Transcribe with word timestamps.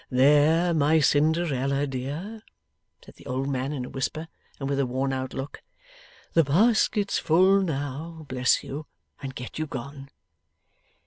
'There, 0.09 0.73
my 0.73 0.99
Cinderella 0.99 1.85
dear,' 1.85 2.41
said 3.05 3.13
the 3.17 3.25
old 3.27 3.47
man 3.49 3.71
in 3.71 3.85
a 3.85 3.89
whisper, 3.89 4.29
and 4.59 4.67
with 4.67 4.79
a 4.79 4.85
worn 4.87 5.13
out 5.13 5.31
look, 5.35 5.61
'the 6.33 6.43
basket's 6.43 7.19
full 7.19 7.61
now. 7.61 8.25
Bless 8.27 8.63
you! 8.63 8.87
And 9.21 9.35
get 9.35 9.59
you 9.59 9.67
gone! 9.67 10.09